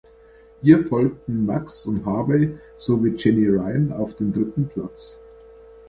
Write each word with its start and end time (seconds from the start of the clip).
Ihr 0.63 0.87
folgten 0.87 1.45
Max 1.45 1.85
and 1.85 2.03
Harvey 2.07 2.57
sowie 2.79 3.13
Jenny 3.17 3.47
Ryan 3.47 3.93
auf 3.93 4.15
dem 4.15 4.33
dritten 4.33 4.67
Platz. 4.67 5.19